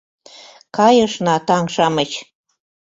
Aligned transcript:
—Кайышна, 0.75 1.35
таҥ-шамыч! 1.47 2.11